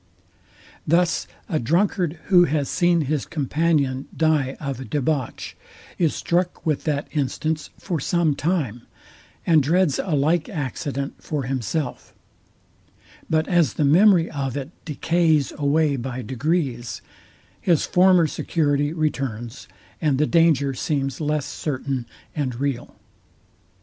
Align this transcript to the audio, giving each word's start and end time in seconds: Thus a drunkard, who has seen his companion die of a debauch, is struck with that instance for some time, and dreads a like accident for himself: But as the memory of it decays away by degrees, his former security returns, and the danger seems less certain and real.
Thus 0.87 1.27
a 1.47 1.59
drunkard, 1.59 2.17
who 2.29 2.45
has 2.45 2.69
seen 2.69 3.01
his 3.01 3.27
companion 3.27 4.07
die 4.17 4.57
of 4.59 4.79
a 4.79 4.83
debauch, 4.83 5.55
is 5.99 6.15
struck 6.15 6.65
with 6.65 6.85
that 6.85 7.07
instance 7.11 7.69
for 7.77 7.99
some 7.99 8.33
time, 8.33 8.81
and 9.45 9.61
dreads 9.61 9.99
a 10.03 10.15
like 10.15 10.49
accident 10.49 11.21
for 11.21 11.43
himself: 11.43 12.15
But 13.29 13.47
as 13.47 13.73
the 13.75 13.85
memory 13.85 14.27
of 14.31 14.57
it 14.57 14.71
decays 14.85 15.53
away 15.55 15.97
by 15.97 16.23
degrees, 16.23 17.03
his 17.61 17.85
former 17.85 18.25
security 18.25 18.93
returns, 18.93 19.67
and 20.01 20.17
the 20.17 20.25
danger 20.25 20.73
seems 20.73 21.21
less 21.21 21.45
certain 21.45 22.07
and 22.35 22.55
real. 22.55 22.95